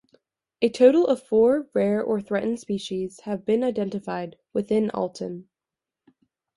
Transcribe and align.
A 0.63 0.69
total 0.69 1.05
of 1.05 1.21
four 1.21 1.67
rare 1.75 2.01
or 2.03 2.19
threatened 2.19 2.59
species 2.59 3.19
have 3.25 3.45
been 3.45 3.63
identified 3.63 4.35
within 4.51 4.89
Alton. 4.95 5.47